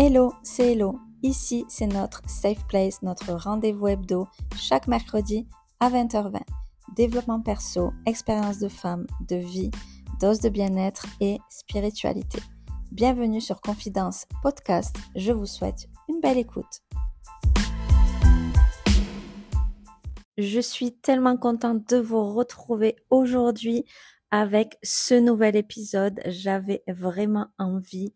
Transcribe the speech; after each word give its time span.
Hello, 0.00 0.32
c'est 0.44 0.74
Hello. 0.74 1.00
Ici, 1.24 1.64
c'est 1.68 1.88
notre 1.88 2.22
Safe 2.30 2.64
Place, 2.68 3.02
notre 3.02 3.32
rendez-vous 3.32 3.88
hebdo, 3.88 4.28
chaque 4.56 4.86
mercredi 4.86 5.48
à 5.80 5.90
20h20. 5.90 6.38
Développement 6.94 7.40
perso, 7.40 7.90
expérience 8.06 8.60
de 8.60 8.68
femme, 8.68 9.08
de 9.28 9.34
vie, 9.34 9.72
dose 10.20 10.38
de 10.38 10.50
bien-être 10.50 11.04
et 11.20 11.38
spiritualité. 11.50 12.38
Bienvenue 12.92 13.40
sur 13.40 13.60
Confidence 13.60 14.26
Podcast. 14.40 14.94
Je 15.16 15.32
vous 15.32 15.46
souhaite 15.46 15.88
une 16.08 16.20
belle 16.20 16.38
écoute. 16.38 16.84
Je 20.36 20.60
suis 20.60 20.92
tellement 20.92 21.36
contente 21.36 21.88
de 21.88 21.96
vous 21.96 22.34
retrouver 22.34 22.94
aujourd'hui 23.10 23.84
avec 24.30 24.78
ce 24.84 25.14
nouvel 25.16 25.56
épisode. 25.56 26.20
J'avais 26.24 26.84
vraiment 26.86 27.48
envie 27.58 28.12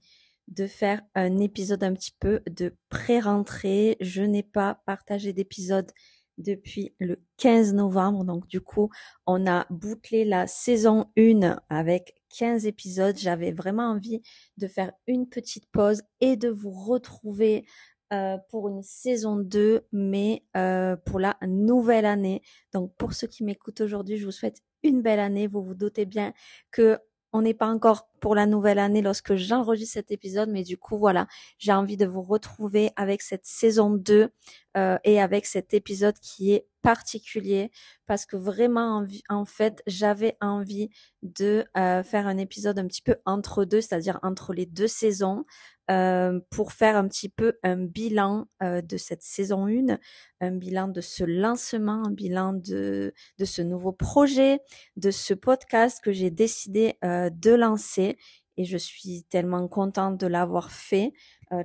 de 0.55 0.67
faire 0.67 1.01
un 1.15 1.39
épisode 1.39 1.83
un 1.83 1.95
petit 1.95 2.15
peu 2.19 2.41
de 2.51 2.75
pré-rentrée. 2.89 3.97
Je 4.01 4.23
n'ai 4.23 4.43
pas 4.43 4.81
partagé 4.87 5.33
d'épisode 5.33 5.91
depuis 6.39 6.95
le 6.99 7.23
15 7.39 7.75
novembre. 7.75 8.25
Donc 8.25 8.47
du 8.47 8.61
coup, 8.61 8.91
on 9.27 9.47
a 9.47 9.67
bouclé 9.71 10.25
la 10.25 10.47
saison 10.47 11.07
1 11.17 11.59
avec 11.69 12.15
15 12.39 12.67
épisodes. 12.67 13.17
J'avais 13.17 13.53
vraiment 13.53 13.91
envie 13.91 14.23
de 14.59 14.69
faire 14.69 14.93
une 15.07 15.29
petite 15.29 15.67
pause 15.71 16.03
et 16.21 16.37
de 16.37 16.49
vous 16.49 16.71
retrouver 16.73 17.65
euh, 18.13 18.37
pour 18.51 18.69
une 18.69 18.83
saison 18.83 19.37
2, 19.37 19.87
mais 19.93 20.45
euh, 20.57 20.97
pour 20.97 21.19
la 21.19 21.37
nouvelle 21.47 22.07
année. 22.07 22.43
Donc 22.75 22.95
pour 22.97 23.15
ceux 23.15 23.27
qui 23.27 23.43
m'écoutent 23.45 23.81
aujourd'hui, 23.81 24.19
je 24.19 24.27
vous 24.27 24.33
souhaite 24.33 24.61
une 24.83 25.01
belle 25.01 25.21
année. 25.21 25.47
Vous 25.47 25.63
vous 25.63 25.75
doutez 25.75 26.05
bien 26.05 26.35
que 26.71 26.99
on 27.33 27.43
n'est 27.43 27.55
pas 27.55 27.67
encore 27.67 28.09
pour 28.21 28.35
la 28.35 28.47
nouvelle 28.47 28.79
année 28.79 29.03
lorsque 29.03 29.35
j'enregistre 29.35 29.95
cet 29.95 30.11
épisode, 30.11 30.51
mais 30.51 30.63
du 30.63 30.77
coup, 30.77 30.99
voilà, 30.99 31.27
j'ai 31.59 31.73
envie 31.73 31.97
de 31.97 32.07
vous 32.07 32.23
retrouver 32.23 32.91
avec 32.97 33.23
cette 33.23 33.47
saison 33.47 33.91
2 33.91 34.29
euh, 34.77 34.99
et 35.05 35.21
avec 35.21 35.47
cet 35.47 35.75
épisode 35.75 36.19
qui 36.19 36.53
est 36.53 36.67
particulier 36.83 37.71
parce 38.07 38.27
que 38.27 38.37
vraiment, 38.37 39.07
en, 39.29 39.45
fait, 39.45 39.83
j'avais 39.87 40.37
envie 40.41 40.91
de 41.23 41.65
euh, 41.77 42.03
faire 42.03 42.27
un 42.27 42.37
épisode 42.37 42.79
un 42.79 42.87
petit 42.87 43.03
peu 43.03 43.17
entre 43.25 43.65
deux, 43.65 43.81
c'est-à-dire 43.81 44.19
entre 44.23 44.53
les 44.53 44.67
deux 44.67 44.89
saisons, 44.89 45.45
euh, 45.91 46.41
pour 46.51 46.73
faire 46.73 46.97
un 46.97 47.09
petit 47.09 47.29
peu 47.29 47.55
un 47.63 47.77
bilan 47.77 48.47
euh, 48.63 48.83
de 48.83 48.97
cette 48.97 49.23
saison 49.23 49.67
1, 49.67 49.99
un 50.41 50.51
bilan 50.51 50.89
de 50.89 51.01
ce 51.01 51.25
lancement, 51.25 52.05
un 52.05 52.11
bilan 52.11 52.53
de, 52.53 53.15
de 53.39 53.45
ce 53.45 53.63
nouveau 53.63 53.93
projet, 53.93 54.61
de 54.97 55.11
ce 55.11 55.35
podcast 55.35 56.01
que 56.03 56.13
j'ai 56.13 56.31
décidé 56.31 56.97
de 57.03 57.55
lancer. 57.55 58.19
Et 58.59 58.65
je 58.65 58.77
suis 58.77 59.25
tellement 59.31 59.67
contente 59.67 60.19
de 60.21 60.27
l'avoir 60.27 60.71
fait. 60.71 61.13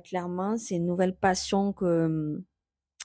clairement, 0.04 0.56
c'est 0.56 0.76
une 0.76 0.86
nouvelle 0.86 1.14
passion 1.14 1.74
que, 1.74 2.42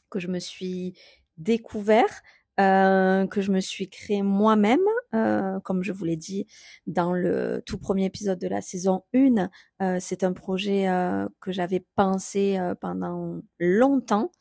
que 0.09 0.19
je 0.19 0.27
me 0.27 0.39
suis 0.39 0.93
découvert 1.37 2.21
euh, 2.59 3.25
que 3.25 3.41
je 3.41 3.51
me 3.51 3.59
suis 3.59 3.89
créé 3.89 4.21
moi-même, 4.21 4.79
euh, 5.15 5.59
comme 5.61 5.81
je 5.81 5.91
vous 5.91 6.05
l'ai 6.05 6.17
dit 6.17 6.45
dans 6.85 7.11
le 7.11 7.63
tout 7.65 7.79
premier 7.79 8.05
épisode 8.05 8.37
de 8.37 8.47
la 8.47 8.61
saison 8.61 9.03
1. 9.15 9.49
Euh, 9.81 9.97
c'est 9.99 10.23
un 10.23 10.33
projet 10.33 10.85
que 11.39 11.51
j'avais 11.51 11.83
pensé 11.95 12.59
pendant 12.79 13.41
longtemps. 13.59 14.31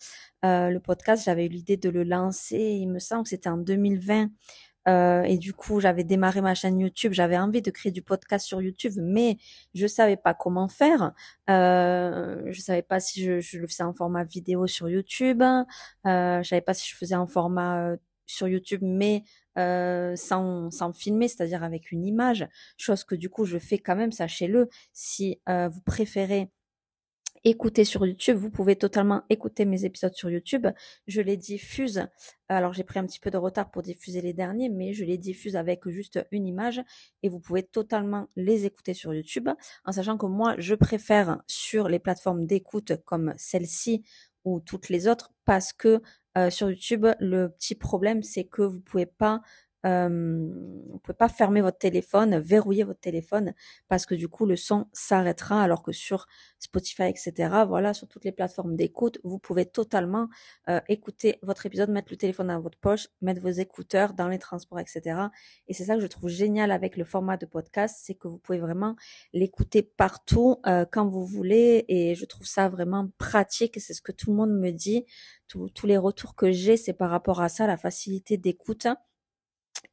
le 0.43 0.79
podcast, 0.79 1.25
j'avais 1.25 1.47
eu 1.47 1.49
l'idée 1.49 1.79
de 1.79 1.89
le 1.89 2.05
lancer, 2.05 2.59
il 2.59 2.89
me 2.89 2.99
semble 2.99 3.25
que 3.25 3.31
c'était 3.31 3.49
en 3.49 3.57
2020. 3.57 4.29
Et 4.87 5.39
du 5.39 5.53
coup, 5.53 5.81
j'avais 5.81 6.05
démarré 6.05 6.41
ma 6.41 6.55
chaîne 6.55 6.79
YouTube. 6.79 7.13
J'avais 7.13 7.39
envie 7.39 7.63
de 7.63 7.71
créer 7.71 7.93
du 7.93 8.03
podcast 8.03 8.47
sur 8.47 8.61
YouTube, 8.61 8.95
mais 8.97 9.39
je 9.75 9.87
savais 9.87 10.17
pas 10.17 10.35
comment 10.35 10.69
faire. 10.69 11.13
Euh, 11.51 12.43
je 12.51 12.61
savais 12.61 12.83
pas 12.83 13.01
si 13.01 13.23
je, 13.23 13.41
je, 13.41 13.59
le 13.59 13.67
faisais 13.67 13.85
en 13.85 13.93
format 13.93 14.25
vidéo 14.25 14.67
sur 14.67 14.89
YouTube. 14.89 15.43
Euh, 15.43 16.43
je 16.43 16.49
savais 16.49 16.61
pas 16.61 16.75
si 16.75 16.89
je 16.91 16.97
faisais 16.97 17.17
en 17.17 17.27
format 17.27 17.97
sur 18.27 18.49
YouTube, 18.49 18.81
mais 18.83 19.25
euh, 19.59 20.17
sans, 20.17 20.71
sans 20.71 20.93
filmer, 20.93 21.29
c'est-à-dire 21.29 21.63
avec 21.63 21.93
une 21.93 22.05
image, 22.05 22.49
chose 22.77 23.05
que 23.05 23.15
du 23.15 23.29
coup 23.29 23.45
je 23.45 23.59
fais 23.59 23.79
quand 23.79 23.97
même, 23.97 24.13
sachez-le, 24.13 24.69
si 24.93 25.41
euh, 25.49 25.69
vous 25.69 25.83
préférez 25.83 26.51
écouter 27.45 27.85
sur 27.85 28.07
YouTube, 28.07 28.37
vous 28.37 28.51
pouvez 28.51 28.77
totalement 28.77 29.23
écouter 29.29 29.65
mes 29.65 29.85
épisodes 29.85 30.15
sur 30.15 30.31
YouTube. 30.31 30.67
Je 31.07 31.21
les 31.21 31.37
diffuse, 31.37 32.07
alors 32.49 32.73
j'ai 32.73 32.85
pris 32.85 32.99
un 32.99 33.07
petit 33.07 33.19
peu 33.19 33.31
de 33.31 33.37
retard 33.37 33.71
pour 33.71 33.83
diffuser 33.83 34.21
les 34.21 34.33
derniers, 34.33 34.69
mais 34.69 34.93
je 34.93 35.05
les 35.05 35.19
diffuse 35.19 35.57
avec 35.57 35.89
juste 35.89 36.25
une 36.31 36.47
image 36.47 36.81
et 37.23 37.29
vous 37.29 37.41
pouvez 37.41 37.63
totalement 37.63 38.29
les 38.37 38.65
écouter 38.65 38.95
sur 38.95 39.13
YouTube, 39.13 39.49
en 39.85 39.93
sachant 39.93 40.17
que 40.17 40.27
moi 40.27 40.55
je 40.59 40.75
préfère 40.75 41.43
sur 41.47 41.89
les 41.89 41.99
plateformes 41.99 42.47
d'écoute 42.47 42.93
comme 43.05 43.35
celle-ci 43.37 44.05
ou 44.45 44.61
toutes 44.61 44.89
les 44.89 45.09
autres 45.09 45.33
parce 45.45 45.73
que 45.73 46.01
euh, 46.39 46.51
sur 46.51 46.71
YouTube, 46.71 47.07
le 47.21 47.49
petit 47.49 47.75
problème, 47.75 48.23
c'est 48.23 48.45
que 48.45 48.63
vous 48.63 48.81
pouvez 48.81 49.07
pas 49.07 49.43
euh, 49.85 50.49
vous 50.91 50.99
pouvez 50.99 51.17
pas 51.17 51.29
fermer 51.29 51.61
votre 51.61 51.79
téléphone, 51.79 52.39
verrouiller 52.39 52.85
votre 52.85 53.01
téléphone 53.01 53.55
parce 53.89 54.07
que 54.07 54.15
du 54.15 54.29
coup 54.29 54.47
le 54.47 54.57
son 54.57 54.87
s'arrêtera 54.93 55.63
alors 55.63 55.83
que 55.83 55.93
sur 55.93 56.27
Spotify 56.59 57.05
etc. 57.05 57.65
Voilà 57.67 57.93
sur 57.95 58.09
toutes 58.09 58.25
les 58.25 58.33
plateformes 58.33 58.77
d'écoute 58.77 59.19
vous 59.25 59.39
pouvez 59.39 59.67
totalement 59.67 60.29
euh, 60.69 60.81
écouter 60.89 61.39
votre 61.43 61.67
épisode, 61.67 61.91
mettre 61.91 62.09
le 62.11 62.17
téléphone 62.17 62.49
dans 62.49 62.61
votre 62.61 62.79
poche, 62.79 63.09
mettre 63.21 63.41
vos 63.41 63.49
écouteurs 63.49 64.13
dans 64.13 64.29
les 64.29 64.39
transports 64.39 64.79
etc. 64.79 65.19
Et 65.67 65.75
c'est 65.75 65.85
ça 65.85 65.97
que 65.97 66.01
je 66.01 66.07
trouve 66.07 66.29
génial 66.29 66.71
avec 66.71 66.97
le 66.97 67.05
format 67.05 67.37
de 67.37 67.47
podcast, 67.47 68.01
c'est 68.03 68.15
que 68.15 68.29
vous 68.29 68.39
pouvez 68.39 68.59
vraiment 68.59 68.97
l'écouter 69.33 69.83
partout 69.83 70.57
euh, 70.67 70.85
quand 70.91 71.09
vous 71.09 71.27
voulez 71.27 71.85
et 71.89 72.15
je 72.15 72.25
trouve 72.25 72.47
ça 72.47 72.69
vraiment 72.69 73.09
pratique. 73.19 73.81
C'est 73.81 73.95
ce 73.95 74.03
que 74.03 74.13
tout 74.13 74.31
le 74.31 74.37
monde 74.37 74.53
me 74.53 74.71
dit, 74.71 75.05
tous 75.49 75.87
les 75.87 75.99
retours 75.99 76.35
que 76.35 76.51
j'ai 76.51 76.77
c'est 76.77 76.93
par 76.93 77.11
rapport 77.11 77.41
à 77.41 77.49
ça, 77.49 77.67
la 77.67 77.77
facilité 77.77 78.37
d'écoute. 78.37 78.87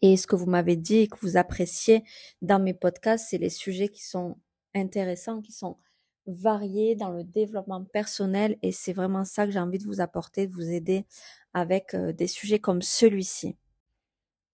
Et 0.02 0.18
ce 0.18 0.28
que 0.28 0.36
vous 0.36 0.46
m'avez 0.46 0.76
dit 0.76 1.00
et 1.00 1.08
que 1.08 1.18
vous 1.22 1.38
appréciez 1.38 2.04
dans 2.42 2.60
mes 2.60 2.74
podcasts, 2.74 3.28
c'est 3.30 3.38
les 3.38 3.50
sujets 3.50 3.90
qui 3.90 4.04
sont 4.04 4.38
intéressants, 4.74 5.42
qui 5.42 5.52
sont 5.52 5.78
variés 6.26 6.96
dans 6.96 7.12
le 7.12 7.24
développement 7.24 7.84
personnel. 7.84 8.58
Et 8.62 8.72
c'est 8.72 8.94
vraiment 8.94 9.26
ça 9.26 9.46
que 9.46 9.52
j'ai 9.52 9.60
envie 9.60 9.80
de 9.80 9.86
vous 9.86 10.02
apporter, 10.02 10.48
de 10.48 10.54
vous 10.54 10.70
aider 10.70 11.06
avec 11.54 11.94
euh, 11.94 12.14
des 12.14 12.28
sujets 12.28 12.60
comme 12.60 12.82
celui-ci. 12.82 13.56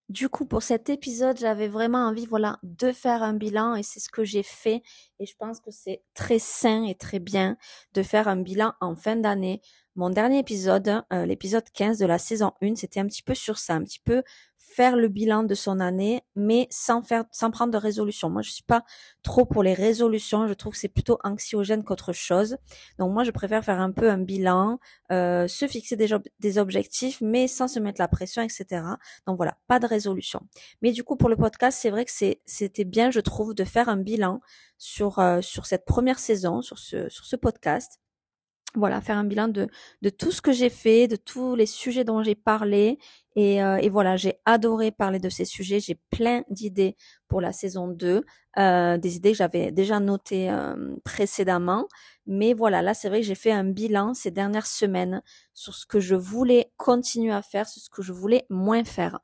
Du 0.08 0.28
coup, 0.28 0.46
pour 0.46 0.62
cet 0.62 0.88
épisode, 0.88 1.36
j'avais 1.36 1.66
vraiment 1.66 2.06
envie, 2.06 2.26
voilà, 2.26 2.60
de 2.62 2.92
faire 2.92 3.24
un 3.24 3.32
bilan 3.32 3.74
et 3.74 3.82
c'est 3.82 3.98
ce 3.98 4.08
que 4.08 4.24
j'ai 4.24 4.44
fait. 4.44 4.82
Et 5.18 5.26
je 5.26 5.34
pense 5.36 5.58
que 5.58 5.72
c'est 5.72 6.04
très 6.14 6.38
sain 6.38 6.84
et 6.84 6.94
très 6.94 7.18
bien 7.18 7.56
de 7.92 8.04
faire 8.04 8.28
un 8.28 8.36
bilan 8.36 8.72
en 8.80 8.94
fin 8.94 9.16
d'année. 9.16 9.60
Mon 9.96 10.10
dernier 10.10 10.38
épisode, 10.38 11.02
euh, 11.12 11.26
l'épisode 11.26 11.64
15 11.72 11.98
de 11.98 12.06
la 12.06 12.18
saison 12.18 12.52
1, 12.62 12.76
c'était 12.76 13.00
un 13.00 13.06
petit 13.06 13.24
peu 13.24 13.34
sur 13.34 13.58
ça, 13.58 13.74
un 13.74 13.82
petit 13.82 13.98
peu 13.98 14.22
faire 14.68 14.96
le 14.96 15.08
bilan 15.08 15.44
de 15.44 15.54
son 15.54 15.80
année, 15.80 16.22
mais 16.34 16.66
sans 16.70 17.00
faire, 17.00 17.24
sans 17.30 17.50
prendre 17.50 17.72
de 17.72 17.78
résolution. 17.78 18.28
Moi, 18.28 18.42
je 18.42 18.50
suis 18.50 18.62
pas 18.62 18.84
trop 19.22 19.46
pour 19.46 19.62
les 19.62 19.74
résolutions. 19.74 20.48
Je 20.48 20.54
trouve 20.54 20.72
que 20.72 20.78
c'est 20.78 20.88
plutôt 20.88 21.18
anxiogène 21.24 21.84
qu'autre 21.84 22.12
chose. 22.12 22.58
Donc 22.98 23.12
moi, 23.12 23.24
je 23.24 23.30
préfère 23.30 23.64
faire 23.64 23.80
un 23.80 23.92
peu 23.92 24.10
un 24.10 24.18
bilan, 24.18 24.78
euh, 25.12 25.46
se 25.48 25.66
fixer 25.66 25.96
des, 25.96 26.58
objectifs, 26.58 27.20
mais 27.20 27.48
sans 27.48 27.68
se 27.68 27.78
mettre 27.78 28.00
la 28.00 28.08
pression, 28.08 28.42
etc. 28.42 28.82
Donc 29.26 29.36
voilà, 29.36 29.56
pas 29.68 29.78
de 29.78 29.86
résolution. 29.86 30.40
Mais 30.82 30.92
du 30.92 31.04
coup, 31.04 31.16
pour 31.16 31.28
le 31.28 31.36
podcast, 31.36 31.78
c'est 31.80 31.90
vrai 31.90 32.04
que 32.04 32.12
c'est, 32.12 32.40
c'était 32.44 32.84
bien, 32.84 33.10
je 33.10 33.20
trouve, 33.20 33.54
de 33.54 33.64
faire 33.64 33.88
un 33.88 33.96
bilan 33.96 34.40
sur 34.78 35.20
euh, 35.20 35.40
sur 35.40 35.64
cette 35.64 35.86
première 35.86 36.18
saison, 36.18 36.60
sur 36.60 36.78
ce 36.78 37.08
sur 37.08 37.24
ce 37.24 37.36
podcast 37.36 37.98
voilà, 38.76 39.00
faire 39.00 39.16
un 39.16 39.24
bilan 39.24 39.48
de, 39.48 39.68
de 40.02 40.10
tout 40.10 40.30
ce 40.30 40.42
que 40.42 40.52
j'ai 40.52 40.68
fait, 40.68 41.08
de 41.08 41.16
tous 41.16 41.54
les 41.54 41.66
sujets 41.66 42.04
dont 42.04 42.22
j'ai 42.22 42.34
parlé. 42.34 42.98
Et, 43.36 43.62
euh, 43.62 43.76
et 43.76 43.90
voilà, 43.90 44.16
j'ai 44.16 44.40
adoré 44.46 44.90
parler 44.90 45.18
de 45.18 45.28
ces 45.28 45.44
sujets. 45.44 45.78
J'ai 45.78 45.98
plein 46.10 46.42
d'idées 46.50 46.96
pour 47.28 47.40
la 47.42 47.52
saison 47.52 47.86
2, 47.88 48.24
euh, 48.58 48.96
des 48.96 49.16
idées 49.16 49.32
que 49.32 49.38
j'avais 49.38 49.72
déjà 49.72 50.00
notées 50.00 50.50
euh, 50.50 50.96
précédemment. 51.04 51.86
Mais 52.26 52.54
voilà, 52.54 52.80
là, 52.82 52.94
c'est 52.94 53.08
vrai 53.08 53.20
que 53.20 53.26
j'ai 53.26 53.34
fait 53.34 53.52
un 53.52 53.64
bilan 53.64 54.14
ces 54.14 54.30
dernières 54.30 54.66
semaines 54.66 55.22
sur 55.52 55.74
ce 55.74 55.84
que 55.86 56.00
je 56.00 56.14
voulais 56.14 56.72
continuer 56.78 57.32
à 57.32 57.42
faire, 57.42 57.68
sur 57.68 57.82
ce 57.82 57.90
que 57.90 58.02
je 58.02 58.12
voulais 58.12 58.46
moins 58.50 58.82
faire. 58.84 59.20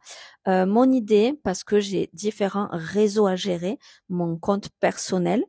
mon 0.47 0.91
idée, 0.93 1.35
parce 1.43 1.65
que 1.65 1.81
j'ai 1.81 2.11
différents 2.13 2.69
réseaux 2.71 3.27
à 3.27 3.35
gérer, 3.37 3.79
mon 4.09 4.37
compte 4.37 4.69
personnel, 4.81 5.45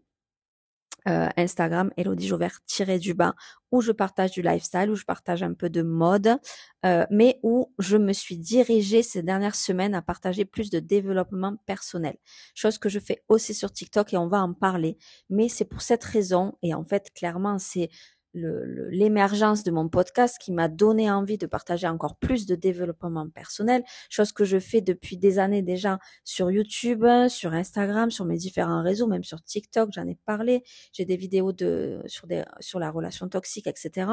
euh, 1.07 1.27
Instagram 1.37 1.91
Elodie 1.97 2.27
Jouvert 2.27 2.61
tiré 2.65 2.99
du 2.99 3.13
bas 3.13 3.35
où 3.71 3.81
je 3.81 3.91
partage 3.91 4.31
du 4.31 4.41
lifestyle, 4.41 4.89
où 4.91 4.95
je 4.95 5.03
partage 5.03 5.41
un 5.41 5.53
peu 5.53 5.69
de 5.69 5.81
mode, 5.81 6.37
euh, 6.85 7.05
mais 7.09 7.39
où 7.43 7.73
je 7.79 7.97
me 7.97 8.13
suis 8.13 8.37
dirigée 8.37 9.01
ces 9.01 9.23
dernières 9.23 9.55
semaines 9.55 9.95
à 9.95 10.01
partager 10.01 10.45
plus 10.45 10.69
de 10.69 10.79
développement 10.79 11.57
personnel. 11.65 12.15
Chose 12.53 12.77
que 12.77 12.89
je 12.89 12.99
fais 12.99 13.23
aussi 13.29 13.53
sur 13.53 13.71
TikTok 13.71 14.13
et 14.13 14.17
on 14.17 14.27
va 14.27 14.41
en 14.41 14.53
parler. 14.53 14.97
Mais 15.29 15.49
c'est 15.49 15.65
pour 15.65 15.81
cette 15.81 16.03
raison 16.03 16.53
et 16.61 16.73
en 16.73 16.83
fait 16.83 17.11
clairement 17.13 17.57
c'est 17.57 17.89
l'émergence 18.33 19.63
de 19.63 19.71
mon 19.71 19.89
podcast 19.89 20.37
qui 20.39 20.51
m'a 20.51 20.67
donné 20.67 21.11
envie 21.11 21.37
de 21.37 21.45
partager 21.45 21.87
encore 21.87 22.15
plus 22.17 22.45
de 22.45 22.55
développement 22.55 23.29
personnel, 23.29 23.83
chose 24.09 24.31
que 24.31 24.43
je 24.43 24.59
fais 24.59 24.81
depuis 24.81 25.17
des 25.17 25.39
années 25.39 25.61
déjà 25.61 25.99
sur 26.23 26.51
YouTube, 26.51 27.05
sur 27.29 27.53
Instagram, 27.53 28.11
sur 28.11 28.25
mes 28.25 28.37
différents 28.37 28.81
réseaux, 28.81 29.07
même 29.07 29.23
sur 29.23 29.43
TikTok, 29.43 29.89
j'en 29.93 30.07
ai 30.07 30.17
parlé. 30.25 30.63
J'ai 30.93 31.05
des 31.05 31.17
vidéos 31.17 31.53
de 31.53 32.01
sur 32.05 32.27
des 32.27 32.43
sur 32.59 32.79
la 32.79 32.91
relation 32.91 33.27
toxique, 33.29 33.67
etc. 33.67 34.07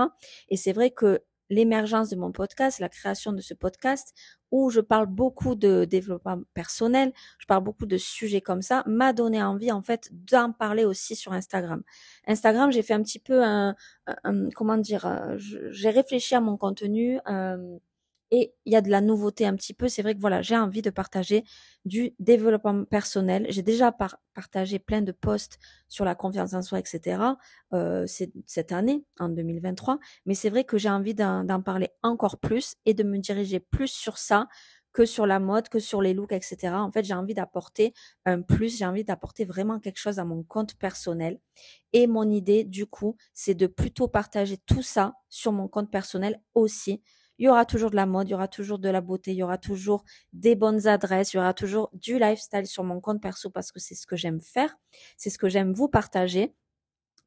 Et 0.48 0.56
c'est 0.56 0.72
vrai 0.72 0.90
que 0.90 1.20
l'émergence 1.50 2.08
de 2.08 2.16
mon 2.16 2.32
podcast, 2.32 2.78
la 2.78 2.88
création 2.88 3.32
de 3.32 3.40
ce 3.40 3.54
podcast, 3.54 4.14
où 4.50 4.70
je 4.70 4.80
parle 4.80 5.06
beaucoup 5.06 5.54
de 5.54 5.84
développement 5.84 6.40
personnel, 6.54 7.12
je 7.38 7.46
parle 7.46 7.62
beaucoup 7.62 7.86
de 7.86 7.96
sujets 7.98 8.40
comme 8.40 8.62
ça, 8.62 8.82
m'a 8.86 9.12
donné 9.12 9.42
envie 9.42 9.70
en 9.70 9.82
fait 9.82 10.08
d'en 10.12 10.52
parler 10.52 10.84
aussi 10.84 11.14
sur 11.16 11.32
Instagram. 11.32 11.82
Instagram, 12.26 12.72
j'ai 12.72 12.82
fait 12.82 12.94
un 12.94 13.02
petit 13.02 13.18
peu 13.18 13.44
un, 13.44 13.74
comment 14.54 14.76
dire, 14.76 15.06
euh, 15.06 15.36
j'ai 15.36 15.90
réfléchi 15.90 16.34
à 16.34 16.40
mon 16.40 16.56
contenu. 16.56 17.20
Euh, 17.28 17.78
et 18.30 18.54
il 18.64 18.72
y 18.72 18.76
a 18.76 18.80
de 18.80 18.90
la 18.90 19.00
nouveauté 19.00 19.46
un 19.46 19.56
petit 19.56 19.74
peu. 19.74 19.88
C'est 19.88 20.02
vrai 20.02 20.14
que 20.14 20.20
voilà, 20.20 20.42
j'ai 20.42 20.56
envie 20.56 20.82
de 20.82 20.90
partager 20.90 21.44
du 21.84 22.14
développement 22.18 22.84
personnel. 22.84 23.46
J'ai 23.48 23.62
déjà 23.62 23.92
partagé 24.34 24.78
plein 24.78 25.02
de 25.02 25.12
posts 25.12 25.58
sur 25.88 26.04
la 26.04 26.14
confiance 26.14 26.54
en 26.54 26.62
soi, 26.62 26.78
etc. 26.78 27.22
Euh, 27.72 28.06
cette 28.46 28.72
année, 28.72 29.04
en 29.18 29.28
2023. 29.28 29.98
Mais 30.26 30.34
c'est 30.34 30.50
vrai 30.50 30.64
que 30.64 30.78
j'ai 30.78 30.90
envie 30.90 31.14
d'en 31.14 31.62
parler 31.62 31.90
encore 32.02 32.38
plus 32.38 32.76
et 32.86 32.94
de 32.94 33.02
me 33.02 33.18
diriger 33.18 33.60
plus 33.60 33.88
sur 33.88 34.18
ça 34.18 34.48
que 34.92 35.06
sur 35.06 35.26
la 35.26 35.38
mode, 35.38 35.68
que 35.68 35.78
sur 35.78 36.02
les 36.02 36.14
looks, 36.14 36.32
etc. 36.32 36.74
En 36.74 36.90
fait, 36.90 37.04
j'ai 37.04 37.14
envie 37.14 37.34
d'apporter 37.34 37.94
un 38.24 38.42
plus, 38.42 38.76
j'ai 38.76 38.86
envie 38.86 39.04
d'apporter 39.04 39.44
vraiment 39.44 39.78
quelque 39.78 39.98
chose 39.98 40.18
à 40.18 40.24
mon 40.24 40.42
compte 40.42 40.74
personnel. 40.74 41.38
Et 41.92 42.06
mon 42.06 42.28
idée, 42.28 42.64
du 42.64 42.86
coup, 42.86 43.16
c'est 43.32 43.54
de 43.54 43.66
plutôt 43.68 44.08
partager 44.08 44.58
tout 44.58 44.82
ça 44.82 45.14
sur 45.28 45.52
mon 45.52 45.68
compte 45.68 45.90
personnel 45.90 46.40
aussi 46.54 47.02
il 47.40 47.44
y 47.44 47.48
aura 47.48 47.64
toujours 47.64 47.90
de 47.90 47.96
la 47.96 48.04
mode, 48.04 48.28
il 48.28 48.32
y 48.32 48.34
aura 48.34 48.48
toujours 48.48 48.78
de 48.78 48.88
la 48.90 49.00
beauté, 49.00 49.32
il 49.32 49.38
y 49.38 49.42
aura 49.42 49.56
toujours 49.56 50.04
des 50.34 50.54
bonnes 50.54 50.86
adresses, 50.86 51.32
il 51.32 51.38
y 51.38 51.40
aura 51.40 51.54
toujours 51.54 51.88
du 51.94 52.18
lifestyle 52.18 52.66
sur 52.66 52.84
mon 52.84 53.00
compte 53.00 53.22
perso 53.22 53.48
parce 53.48 53.72
que 53.72 53.80
c'est 53.80 53.94
ce 53.94 54.06
que 54.06 54.14
j'aime 54.14 54.42
faire, 54.42 54.76
c'est 55.16 55.30
ce 55.30 55.38
que 55.38 55.48
j'aime 55.48 55.72
vous 55.72 55.88
partager. 55.88 56.54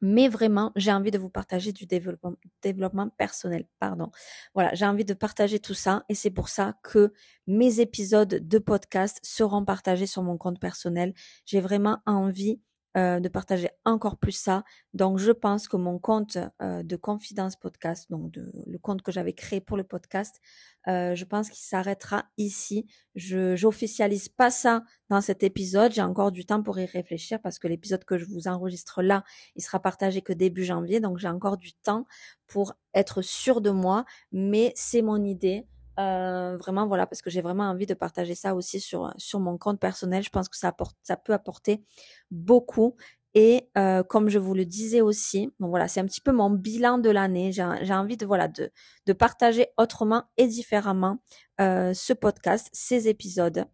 Mais 0.01 0.27
vraiment, 0.27 0.71
j'ai 0.75 0.91
envie 0.91 1.11
de 1.11 1.17
vous 1.17 1.29
partager 1.29 1.71
du 1.71 1.85
développement, 1.87 3.09
personnel. 3.17 3.65
Pardon. 3.79 4.11
Voilà, 4.53 4.73
j'ai 4.75 4.85
envie 4.85 5.05
de 5.05 5.13
partager 5.13 5.59
tout 5.59 5.73
ça 5.73 6.03
et 6.09 6.15
c'est 6.15 6.29
pour 6.29 6.49
ça 6.49 6.75
que 6.83 7.13
mes 7.47 7.79
épisodes 7.79 8.27
de 8.27 8.59
podcast 8.59 9.19
seront 9.23 9.65
partagés 9.65 10.05
sur 10.05 10.21
mon 10.21 10.37
compte 10.37 10.59
personnel. 10.59 11.13
J'ai 11.45 11.61
vraiment 11.61 11.99
envie 12.05 12.59
euh, 12.95 13.19
de 13.19 13.27
partager 13.27 13.69
encore 13.85 14.17
plus 14.17 14.33
ça. 14.33 14.63
Donc, 14.93 15.17
je 15.17 15.31
pense 15.31 15.67
que 15.67 15.77
mon 15.77 15.97
compte 15.97 16.37
euh, 16.61 16.83
de 16.83 16.95
confidence 16.95 17.55
podcast, 17.55 18.11
donc 18.11 18.35
le 18.35 18.77
compte 18.77 19.01
que 19.01 19.11
j'avais 19.11 19.33
créé 19.33 19.61
pour 19.61 19.77
le 19.77 19.83
podcast, 19.83 20.39
euh, 20.87 21.15
je 21.15 21.25
pense 21.25 21.49
qu'il 21.49 21.63
s'arrêtera 21.63 22.25
ici. 22.37 22.85
Je 23.15 23.55
j'officialise 23.55 24.29
pas 24.29 24.51
ça 24.51 24.83
dans 25.09 25.21
cet 25.21 25.41
épisode. 25.41 25.91
J'ai 25.91 26.03
encore 26.03 26.31
du 26.31 26.45
temps 26.45 26.61
pour 26.61 26.77
y 26.77 26.85
réfléchir 26.85 27.39
parce 27.41 27.57
que 27.57 27.67
l'épisode 27.67 28.05
que 28.05 28.19
je 28.19 28.25
vous 28.25 28.47
enregistre 28.47 29.01
là, 29.01 29.23
il 29.55 29.63
sera 29.63 29.79
partagé 29.79 30.21
que 30.21 30.33
début 30.33 30.63
janvier. 30.63 30.99
Donc, 30.99 31.17
j'ai 31.17 31.29
encore 31.29 31.57
du 31.57 31.73
temps 31.73 32.05
pour 32.45 32.75
être 32.93 33.23
sûr 33.23 33.61
de 33.61 33.71
moi. 33.71 34.05
Mais 34.31 34.71
c'est 34.75 35.01
mon 35.01 35.23
idée. 35.23 35.65
Euh, 35.99 36.57
vraiment, 36.57 36.87
voilà, 36.87 37.05
parce 37.05 37.21
que 37.21 37.29
j'ai 37.29 37.41
vraiment 37.41 37.69
envie 37.69 37.85
de 37.85 37.93
partager 37.93 38.35
ça 38.35 38.55
aussi 38.55 38.79
sur, 38.79 39.13
sur 39.17 39.39
mon 39.39 39.57
compte 39.57 39.79
personnel. 39.79 40.23
Je 40.23 40.29
pense 40.29 40.49
que 40.49 40.57
ça, 40.57 40.69
apporte, 40.69 40.97
ça 41.03 41.17
peut 41.17 41.33
apporter 41.33 41.83
beaucoup. 42.31 42.95
Et 43.35 43.69
euh, 43.77 44.03
comme 44.03 44.29
je 44.29 44.37
vous 44.37 44.53
le 44.53 44.65
disais 44.65 45.01
aussi, 45.01 45.51
bon 45.59 45.69
voilà, 45.69 45.87
c'est 45.87 45.99
un 45.99 46.05
petit 46.05 46.21
peu 46.21 46.31
mon 46.31 46.51
bilan 46.51 46.99
de 46.99 47.09
l'année. 47.09 47.51
J'ai 47.51 47.63
envie 47.93 48.17
de 48.17 48.25
voilà 48.25 48.47
de, 48.47 48.71
de 49.07 49.13
partager 49.13 49.67
autrement 49.77 50.23
et 50.37 50.47
différemment 50.47 51.17
euh, 51.59 51.93
ce 51.93 52.13
podcast, 52.13 52.69
ces 52.73 53.07
épisodes. 53.07 53.65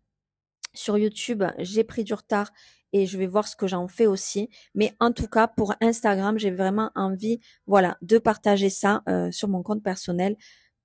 Sur 0.73 0.97
YouTube, 0.97 1.43
j'ai 1.57 1.83
pris 1.83 2.03
du 2.03 2.13
retard 2.13 2.51
et 2.93 3.05
je 3.05 3.17
vais 3.17 3.27
voir 3.27 3.47
ce 3.47 3.55
que 3.55 3.67
j'en 3.67 3.87
fais 3.87 4.07
aussi. 4.07 4.49
Mais 4.75 4.93
en 4.99 5.11
tout 5.11 5.27
cas, 5.27 5.47
pour 5.47 5.73
Instagram, 5.81 6.39
j'ai 6.39 6.51
vraiment 6.51 6.91
envie, 6.95 7.39
voilà, 7.67 7.97
de 8.01 8.17
partager 8.17 8.69
ça 8.69 9.03
euh, 9.09 9.29
sur 9.31 9.49
mon 9.49 9.61
compte 9.61 9.83
personnel 9.83 10.37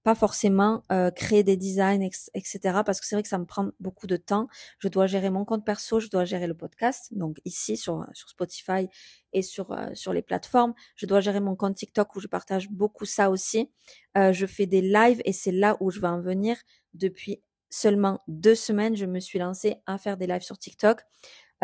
pas 0.04 0.14
forcément 0.14 0.82
euh, 0.92 1.10
créer 1.10 1.42
des 1.42 1.56
designs, 1.56 2.02
etc. 2.34 2.58
Parce 2.84 3.00
que 3.00 3.06
c'est 3.06 3.16
vrai 3.16 3.22
que 3.22 3.28
ça 3.28 3.38
me 3.38 3.46
prend 3.46 3.70
beaucoup 3.80 4.06
de 4.06 4.16
temps. 4.16 4.48
Je 4.78 4.88
dois 4.88 5.06
gérer 5.06 5.30
mon 5.30 5.46
compte 5.46 5.64
perso, 5.64 5.98
je 5.98 6.08
dois 6.08 6.26
gérer 6.26 6.46
le 6.46 6.54
podcast, 6.54 7.08
donc 7.12 7.38
ici 7.46 7.78
sur, 7.78 8.06
sur 8.12 8.28
Spotify 8.28 8.86
et 9.32 9.40
sur, 9.40 9.72
euh, 9.72 9.88
sur 9.94 10.12
les 10.12 10.20
plateformes. 10.20 10.74
Je 10.94 11.06
dois 11.06 11.20
gérer 11.20 11.40
mon 11.40 11.56
compte 11.56 11.74
TikTok 11.74 12.14
où 12.14 12.20
je 12.20 12.28
partage 12.28 12.68
beaucoup 12.70 13.06
ça 13.06 13.30
aussi. 13.30 13.70
Euh, 14.18 14.32
je 14.34 14.44
fais 14.44 14.66
des 14.66 14.82
lives 14.82 15.22
et 15.24 15.32
c'est 15.32 15.52
là 15.52 15.78
où 15.80 15.90
je 15.90 16.00
vais 16.00 16.08
en 16.08 16.20
venir. 16.20 16.58
Depuis 16.92 17.42
seulement 17.70 18.20
deux 18.28 18.54
semaines, 18.54 18.96
je 18.96 19.06
me 19.06 19.20
suis 19.20 19.38
lancée 19.38 19.76
à 19.86 19.96
faire 19.96 20.18
des 20.18 20.26
lives 20.26 20.42
sur 20.42 20.58
TikTok. 20.58 21.00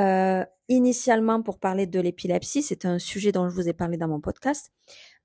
Euh, 0.00 0.44
initialement 0.68 1.42
pour 1.42 1.58
parler 1.58 1.86
de 1.86 2.00
l'épilepsie, 2.00 2.62
c'est 2.62 2.84
un 2.84 2.98
sujet 2.98 3.32
dont 3.32 3.48
je 3.50 3.54
vous 3.54 3.68
ai 3.68 3.72
parlé 3.72 3.96
dans 3.96 4.08
mon 4.08 4.20
podcast. 4.20 4.72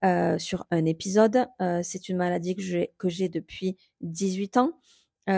Euh, 0.04 0.38
sur 0.38 0.66
un 0.72 0.86
épisode. 0.86 1.48
Euh, 1.62 1.82
c'est 1.82 2.10
une 2.10 2.18
maladie 2.18 2.56
que 2.56 3.10
j'ai, 3.10 3.30
depuis 3.30 3.78
18 4.02 4.58
ans. 4.58 4.72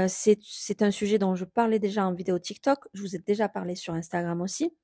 C'est, 0.08 0.82
un 0.82 0.92
sujet 0.92 1.20
dont 1.20 1.36
je 1.36 1.46
parlais 1.46 1.80
déjà 1.80 2.06
en 2.06 2.14
vidéo 2.14 2.40
TikTok. 2.40 2.80
Je 2.94 3.02
vous 3.02 3.16
ai 3.16 3.20
déjà 3.20 3.48
parlé 3.48 3.76
sur 3.76 3.94
Instagram 3.94 4.42
aussi. 4.42 4.76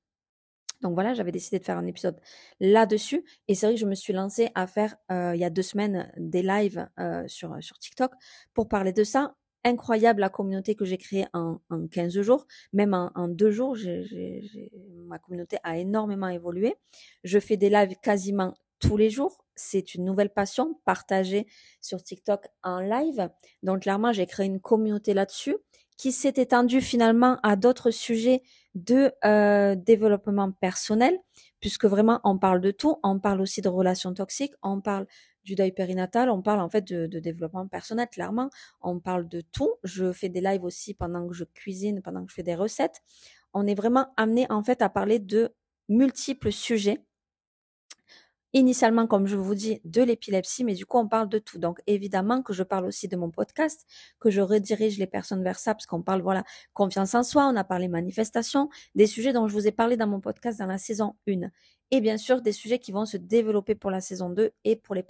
Donc 0.82 0.94
voilà, 0.94 1.14
j'avais 1.14 1.32
décidé 1.32 1.60
de 1.60 1.66
faire 1.66 1.78
un 1.78 1.86
épisode 1.86 2.20
là-dessus. 2.60 3.24
Et 3.48 3.56
c'est 3.56 3.66
vrai 3.66 3.76
que 3.76 3.82
je 3.82 3.86
me 3.86 3.96
suis 3.96 4.14
lancée 4.14 4.50
à 4.56 4.68
faire 4.68 4.96
il 5.10 5.40
y 5.40 5.46
a 5.46 5.50
deux 5.50 5.62
semaines 5.62 6.12
des 6.18 6.44
lives 6.44 6.88
sur 7.28 7.58
TikTok 7.80 8.12
pour 8.54 8.68
parler 8.68 8.94
de 8.94 9.04
ça. 9.04 9.36
Incroyable 9.66 10.22
la 10.22 10.30
communauté 10.30 10.76
que 10.76 10.86
j'ai 10.86 10.98
créée 10.98 11.26
en, 11.34 11.60
en 11.70 11.88
15 11.88 12.22
jours. 12.22 12.46
Même 12.74 12.94
en, 12.94 13.12
en 13.16 13.28
deux 13.28 13.52
jours, 13.52 13.78
ma 15.08 15.20
communauté 15.20 15.58
a 15.64 15.78
énormément 15.78 16.28
évolué. 16.28 16.76
Je 17.24 17.40
fais 17.40 17.58
des 17.58 17.70
lives 17.70 17.96
quasiment 18.02 18.54
tous 18.80 18.98
les 18.98 19.10
jours 19.10 19.44
c'est 19.56 19.96
une 19.96 20.06
nouvelle 20.06 20.30
passion 20.30 20.80
partagée 20.86 21.48
sur 21.82 22.04
TikTok 22.04 22.48
en 22.64 22.80
live. 22.80 23.30
Donc 23.62 23.82
clairement, 23.82 24.14
j'ai 24.14 24.26
créé 24.26 24.46
une 24.46 24.60
communauté 24.60 25.14
là-dessus 25.14 25.56
qui 25.98 26.12
s'est 26.12 26.34
étendue 26.38 26.82
finalement 26.82 27.38
à 27.44 27.56
d'autres 27.56 27.92
sujets 27.92 28.42
de 28.74 29.12
euh, 29.26 29.76
développement 29.76 30.52
personnel, 30.52 31.20
puisque 31.60 31.86
vraiment 31.86 32.20
on 32.24 32.40
parle 32.40 32.62
de 32.62 32.72
tout. 32.72 32.98
On 33.04 33.20
parle 33.20 33.42
aussi 33.42 33.62
de 33.62 33.70
relations 33.70 34.14
toxiques, 34.14 34.54
on 34.64 34.82
parle 34.82 35.06
du 35.44 35.56
deuil 35.56 35.72
périnatal, 35.72 36.30
on 36.30 36.42
parle 36.42 36.62
en 36.62 36.70
fait 36.70 36.84
de, 36.84 37.20
développement 37.20 37.68
personnel, 37.68 38.08
clairement. 38.10 38.50
On 38.82 39.00
parle 39.00 39.28
de 39.28 39.42
tout. 39.42 39.74
Je 39.84 40.12
fais 40.12 40.30
des 40.30 40.42
lives 40.42 40.64
aussi 40.64 40.94
pendant 40.94 41.28
que 41.28 41.34
je 41.34 41.44
cuisine, 41.44 42.02
pendant 42.02 42.24
que 42.26 42.32
je 42.32 42.36
fais 42.36 42.44
des 42.44 42.56
recettes. 42.56 43.02
On 43.54 43.68
est 43.68 43.76
vraiment 43.76 44.08
amené 44.18 44.48
en 44.50 44.64
fait 44.64 44.82
à 44.82 44.90
parler 44.90 45.20
de 45.20 45.54
multiples 45.90 46.52
sujets 46.52 47.02
initialement, 48.54 49.08
comme 49.08 49.28
je 49.28 49.36
vous 49.36 49.56
dis, 49.56 49.82
de 49.84 50.04
l'épilepsie, 50.04 50.64
mais 50.64 50.76
du 50.76 50.86
coup, 50.86 50.98
on 50.98 51.08
parle 51.08 51.28
de 51.28 51.40
tout. 51.40 51.58
Donc, 51.58 51.82
évidemment 51.88 52.42
que 52.44 52.54
je 52.54 52.64
parle 52.64 52.86
aussi 52.86 53.08
de 53.08 53.18
mon 53.18 53.32
podcast, 53.32 53.86
que 54.20 54.30
je 54.30 54.42
redirige 54.42 54.98
les 55.00 55.08
personnes 55.08 55.44
vers 55.44 55.60
ça, 55.60 55.74
parce 55.74 55.88
qu'on 55.88 56.04
parle, 56.04 56.22
voilà, 56.22 56.44
confiance 56.74 57.16
en 57.16 57.24
soi, 57.24 57.48
on 57.48 57.56
a 57.56 57.64
parlé 57.64 57.88
manifestation, 57.88 58.70
des 58.96 59.08
sujets 59.08 59.34
dont 59.34 59.48
je 59.48 59.54
vous 59.54 59.68
ai 59.68 59.72
parlé 59.72 59.98
dans 59.98 60.08
mon 60.08 60.22
podcast 60.22 60.60
dans 60.60 60.68
la 60.68 60.78
saison 60.78 61.16
1. 61.28 61.50
Et 61.96 62.02
bien 62.02 62.18
sûr, 62.18 62.42
des 62.42 62.54
sujets 62.54 62.80
qui 62.80 62.92
vont 62.92 63.06
se 63.06 63.18
développer 63.18 63.76
pour 63.76 63.92
la 63.92 64.02
saison 64.02 64.32
2 64.32 64.50
et 64.64 64.76
pour 64.76 64.96
les 64.96 65.06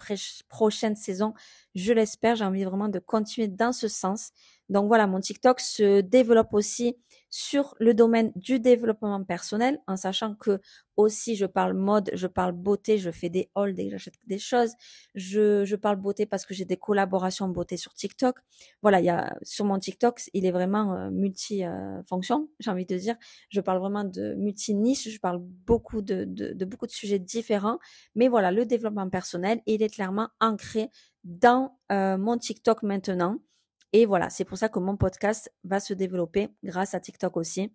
prochaines 0.50 0.98
saisons. 0.98 1.34
Je 1.76 1.94
l'espère, 1.94 2.36
j'ai 2.36 2.44
envie 2.44 2.66
vraiment 2.66 2.90
de 2.90 3.00
continuer 3.00 3.48
dans 3.48 3.72
ce 3.72 3.88
sens. 3.88 4.32
Donc 4.70 4.88
voilà, 4.88 5.08
mon 5.08 5.20
TikTok 5.20 5.60
se 5.60 6.02
développe 6.02 6.54
aussi 6.54 6.98
sur 7.30 7.76
le 7.80 7.94
domaine 7.96 8.32
du 8.36 8.60
développement 8.60 9.24
personnel, 9.24 9.80
en 9.88 9.98
sachant 9.98 10.36
que 10.36 10.60
aussi 10.98 11.36
je 11.36 11.48
parle 11.48 11.74
mode, 11.74 12.12
je 12.14 12.28
parle 12.28 12.52
beauté, 12.52 13.00
je 13.00 13.10
fais 13.10 13.30
des 13.30 13.50
hauls 13.56 13.74
dès 13.74 13.86
que 13.86 13.92
j'achète 13.92 14.14
des 14.28 14.38
choses. 14.38 14.74
Je, 15.16 15.66
je 15.66 15.76
parle 15.76 15.96
beauté 15.96 16.26
parce 16.28 16.46
que 16.46 16.54
j'ai 16.54 16.66
des 16.66 16.78
collaborations 16.78 17.50
beauté 17.50 17.76
sur 17.76 17.94
TikTok. 17.94 18.38
Voilà, 18.84 19.00
il 19.00 19.06
y 19.06 19.10
a 19.10 19.36
sur 19.42 19.66
mon 19.66 19.80
TikTok, 19.80 20.22
il 20.34 20.46
est 20.46 20.52
vraiment 20.52 20.94
euh, 20.94 21.10
multi-fonction, 21.10 22.50
j'ai 22.60 22.70
envie 22.72 22.86
de 22.86 22.98
dire. 22.98 23.16
Je 23.50 23.62
parle 23.62 23.80
vraiment 23.80 24.04
de 24.04 24.36
multi-niche, 24.36 25.10
je 25.10 25.20
parle 25.20 25.40
beaucoup 25.42 26.02
de, 26.04 26.26
de, 26.26 26.54
de 26.54 26.66
beaucoup 26.66 26.86
de 26.86 26.92
sujets 26.92 27.20
différents. 27.20 27.80
Mais 28.16 28.28
voilà, 28.28 28.52
le 28.52 28.66
développement 28.66 29.10
personnel, 29.10 29.62
il 29.66 29.82
est 29.82 29.90
clairement 29.90 30.30
ancré 30.40 30.90
dans 31.24 31.78
euh, 31.92 32.18
mon 32.18 32.38
TikTok 32.38 32.84
maintenant. 32.84 33.40
Et 33.94 34.06
voilà, 34.06 34.30
c'est 34.30 34.46
pour 34.46 34.58
ça 34.58 34.70
que 34.70 34.80
mon 34.80 34.98
podcast 34.98 35.52
va 35.64 35.80
se 35.80 35.94
développer 35.94 36.50
grâce 36.64 36.96
à 36.96 37.00
TikTok 37.00 37.38
aussi 37.38 37.72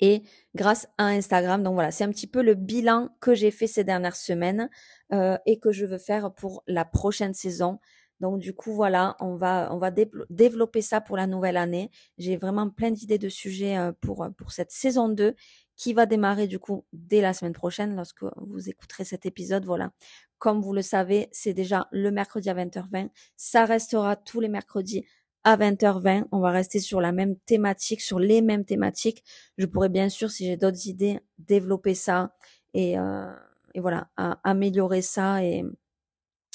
et 0.00 0.22
grâce 0.54 0.88
à 0.98 1.06
Instagram. 1.08 1.62
Donc 1.62 1.74
voilà, 1.74 1.90
c'est 1.90 2.04
un 2.04 2.10
petit 2.10 2.26
peu 2.26 2.42
le 2.42 2.54
bilan 2.54 3.10
que 3.20 3.34
j'ai 3.34 3.50
fait 3.50 3.66
ces 3.66 3.84
dernières 3.84 4.16
semaines 4.16 4.70
euh, 5.12 5.36
et 5.46 5.58
que 5.60 5.72
je 5.72 5.84
veux 5.84 5.98
faire 5.98 6.32
pour 6.34 6.62
la 6.66 6.84
prochaine 6.86 7.34
saison. 7.34 7.78
Donc 8.20 8.38
du 8.38 8.54
coup 8.54 8.74
voilà, 8.74 9.16
on 9.20 9.36
va 9.36 9.68
on 9.72 9.78
va 9.78 9.90
développer 9.90 10.82
ça 10.82 11.00
pour 11.00 11.16
la 11.16 11.26
nouvelle 11.26 11.56
année. 11.56 11.90
J'ai 12.18 12.36
vraiment 12.36 12.68
plein 12.68 12.90
d'idées 12.90 13.18
de 13.18 13.28
sujets 13.28 13.78
euh, 13.78 13.92
pour 14.00 14.26
pour 14.36 14.52
cette 14.52 14.70
saison 14.70 15.08
2 15.08 15.34
qui 15.76 15.94
va 15.94 16.04
démarrer 16.04 16.46
du 16.46 16.58
coup 16.58 16.84
dès 16.92 17.22
la 17.22 17.32
semaine 17.32 17.54
prochaine 17.54 17.96
lorsque 17.96 18.24
vous 18.36 18.68
écouterez 18.68 19.04
cet 19.04 19.24
épisode. 19.24 19.64
Voilà, 19.64 19.92
comme 20.40 20.60
vous 20.62 20.72
le 20.72 20.82
savez, 20.82 21.28
c'est 21.30 21.52
déjà 21.52 21.86
le 21.92 22.10
mercredi 22.10 22.50
à 22.50 22.54
20h20. 22.54 23.10
Ça 23.36 23.66
restera 23.66 24.16
tous 24.16 24.40
les 24.40 24.48
mercredis 24.48 25.04
à 25.44 25.56
20h20. 25.56 26.24
On 26.32 26.40
va 26.40 26.50
rester 26.50 26.80
sur 26.80 27.00
la 27.00 27.12
même 27.12 27.36
thématique, 27.36 28.00
sur 28.00 28.18
les 28.18 28.40
mêmes 28.40 28.64
thématiques. 28.64 29.22
Je 29.58 29.66
pourrais 29.66 29.90
bien 29.90 30.08
sûr, 30.08 30.30
si 30.30 30.46
j'ai 30.46 30.56
d'autres 30.56 30.88
idées, 30.88 31.20
développer 31.38 31.94
ça 31.94 32.34
et, 32.74 32.98
euh, 32.98 33.30
voilà, 33.76 34.08
améliorer 34.16 35.02
ça 35.02 35.44
et, 35.44 35.62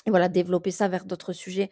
et 0.05 0.09
voilà, 0.09 0.29
développer 0.29 0.71
ça 0.71 0.87
vers 0.87 1.05
d'autres 1.05 1.33
sujets 1.33 1.69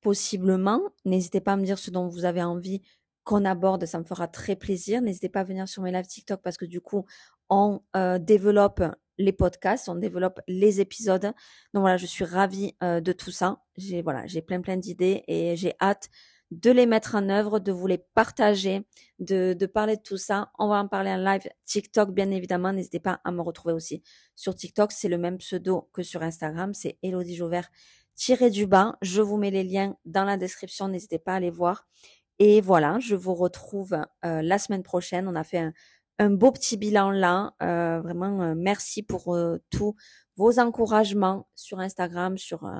possiblement. 0.00 0.80
N'hésitez 1.04 1.40
pas 1.40 1.52
à 1.52 1.56
me 1.56 1.64
dire 1.64 1.78
ce 1.78 1.92
dont 1.92 2.08
vous 2.08 2.24
avez 2.24 2.42
envie 2.42 2.82
qu'on 3.24 3.44
aborde, 3.44 3.86
ça 3.86 4.00
me 4.00 4.04
fera 4.04 4.26
très 4.26 4.56
plaisir. 4.56 5.00
N'hésitez 5.00 5.28
pas 5.28 5.40
à 5.40 5.44
venir 5.44 5.68
sur 5.68 5.82
mes 5.82 5.92
lives 5.92 6.08
TikTok 6.08 6.42
parce 6.42 6.56
que 6.56 6.64
du 6.64 6.80
coup, 6.80 7.06
on 7.48 7.82
euh, 7.96 8.18
développe 8.18 8.82
les 9.22 9.32
podcasts, 9.32 9.88
on 9.88 9.94
développe 9.94 10.40
les 10.48 10.80
épisodes. 10.80 11.32
Donc 11.74 11.80
voilà, 11.80 11.96
je 11.96 12.06
suis 12.06 12.24
ravie 12.24 12.74
euh, 12.82 13.00
de 13.00 13.12
tout 13.12 13.30
ça. 13.30 13.62
J'ai 13.76 14.02
voilà, 14.02 14.26
j'ai 14.26 14.42
plein 14.42 14.60
plein 14.60 14.76
d'idées 14.76 15.24
et 15.28 15.56
j'ai 15.56 15.74
hâte 15.80 16.10
de 16.50 16.70
les 16.70 16.84
mettre 16.84 17.14
en 17.14 17.30
œuvre, 17.30 17.60
de 17.60 17.72
vous 17.72 17.86
les 17.86 17.98
partager, 17.98 18.86
de, 19.18 19.54
de 19.54 19.66
parler 19.66 19.96
de 19.96 20.02
tout 20.02 20.18
ça. 20.18 20.50
On 20.58 20.68
va 20.68 20.76
en 20.76 20.86
parler 20.86 21.10
en 21.10 21.16
live 21.16 21.48
TikTok, 21.64 22.12
bien 22.12 22.30
évidemment. 22.30 22.72
N'hésitez 22.74 23.00
pas 23.00 23.20
à 23.24 23.32
me 23.32 23.40
retrouver 23.40 23.72
aussi 23.72 24.02
sur 24.36 24.54
TikTok. 24.54 24.92
C'est 24.92 25.08
le 25.08 25.16
même 25.16 25.38
pseudo 25.38 25.88
que 25.94 26.02
sur 26.02 26.22
Instagram. 26.22 26.74
C'est 26.74 26.98
Elodie 27.02 27.36
Jauvert 27.36 27.70
tiré 28.16 28.50
du 28.50 28.66
bas. 28.66 28.98
Je 29.00 29.22
vous 29.22 29.38
mets 29.38 29.50
les 29.50 29.64
liens 29.64 29.96
dans 30.04 30.24
la 30.24 30.36
description. 30.36 30.88
N'hésitez 30.88 31.18
pas 31.18 31.36
à 31.36 31.40
les 31.40 31.50
voir. 31.50 31.86
Et 32.38 32.60
voilà, 32.60 32.98
je 32.98 33.14
vous 33.14 33.34
retrouve 33.34 33.94
euh, 34.24 34.42
la 34.42 34.58
semaine 34.58 34.82
prochaine. 34.82 35.28
On 35.28 35.34
a 35.34 35.44
fait 35.44 35.58
un, 35.58 35.72
un 36.18 36.30
beau 36.30 36.52
petit 36.52 36.76
bilan 36.76 37.10
là. 37.10 37.54
Euh, 37.62 38.00
vraiment, 38.00 38.42
euh, 38.42 38.54
merci 38.56 39.02
pour 39.02 39.34
euh, 39.34 39.58
tous 39.70 39.94
vos 40.36 40.58
encouragements 40.58 41.48
sur 41.54 41.80
Instagram, 41.80 42.38
sur 42.38 42.70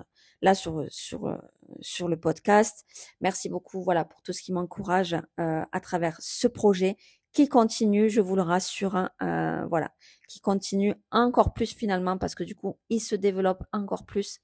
là 0.40 0.54
sur 0.54 0.86
sur 0.88 1.38
sur 1.80 2.08
le 2.08 2.18
podcast. 2.18 2.86
Merci 3.20 3.48
beaucoup, 3.48 3.82
voilà, 3.82 4.04
pour 4.04 4.22
tout 4.22 4.32
ce 4.32 4.42
qui 4.42 4.52
m'encourage 4.52 5.16
à 5.36 5.80
travers 5.80 6.16
ce 6.20 6.48
projet 6.48 6.96
qui 7.34 7.48
continue, 7.48 8.08
je 8.08 8.22
vous 8.22 8.36
le 8.36 8.42
rassure, 8.42 8.96
hein, 8.96 9.66
voilà, 9.68 9.92
qui 10.28 10.40
continue 10.40 10.94
encore 11.10 11.52
plus 11.52 11.74
finalement 11.74 12.16
parce 12.16 12.34
que 12.34 12.42
du 12.42 12.54
coup, 12.54 12.78
il 12.88 13.00
se 13.00 13.14
développe 13.14 13.64
encore 13.72 14.06
plus 14.06 14.40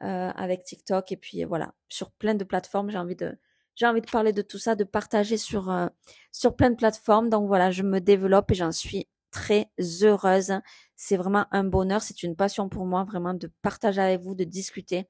avec 0.00 0.64
TikTok 0.64 1.12
et 1.12 1.16
puis 1.16 1.44
voilà, 1.44 1.74
sur 1.88 2.10
plein 2.10 2.34
de 2.34 2.42
plateformes. 2.42 2.90
J'ai 2.90 2.98
envie 2.98 3.16
de 3.16 3.38
j'ai 3.78 3.86
envie 3.86 4.00
de 4.00 4.10
parler 4.10 4.32
de 4.32 4.42
tout 4.42 4.58
ça, 4.58 4.74
de 4.74 4.82
partager 4.84 5.36
sur 5.36 5.70
euh, 5.70 5.86
sur 6.32 6.56
plein 6.56 6.70
de 6.70 6.76
plateformes. 6.76 7.30
Donc 7.30 7.46
voilà, 7.46 7.70
je 7.70 7.84
me 7.84 8.00
développe 8.00 8.50
et 8.50 8.54
j'en 8.54 8.72
suis 8.72 9.08
très 9.30 9.70
heureuse. 10.02 10.54
C'est 10.96 11.16
vraiment 11.16 11.46
un 11.52 11.64
bonheur, 11.64 12.02
c'est 12.02 12.24
une 12.24 12.34
passion 12.36 12.68
pour 12.68 12.86
moi 12.86 13.04
vraiment 13.04 13.34
de 13.34 13.50
partager 13.62 14.00
avec 14.00 14.20
vous, 14.22 14.34
de 14.34 14.44
discuter. 14.44 15.06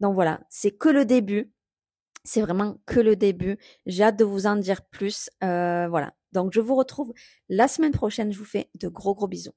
Donc 0.00 0.14
voilà, 0.14 0.40
c'est 0.50 0.72
que 0.72 0.90
le 0.90 1.06
début. 1.06 1.50
C'est 2.24 2.42
vraiment 2.42 2.76
que 2.86 3.00
le 3.00 3.16
début. 3.16 3.58
J'ai 3.86 4.04
hâte 4.04 4.18
de 4.18 4.24
vous 4.24 4.46
en 4.46 4.56
dire 4.56 4.82
plus. 4.82 5.30
Euh, 5.42 5.88
voilà. 5.88 6.14
Donc 6.32 6.52
je 6.52 6.60
vous 6.60 6.74
retrouve 6.74 7.12
la 7.48 7.68
semaine 7.68 7.92
prochaine. 7.92 8.32
Je 8.32 8.38
vous 8.38 8.44
fais 8.44 8.70
de 8.74 8.88
gros 8.88 9.14
gros 9.14 9.28
bisous. 9.28 9.52